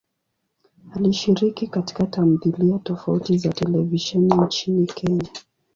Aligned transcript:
Alishiriki 0.95 1.67
katika 1.67 2.05
tamthilia 2.07 2.79
tofauti 2.79 3.37
za 3.37 3.49
televisheni 3.49 4.35
nchini 4.37 4.85
Kenya. 4.85 5.29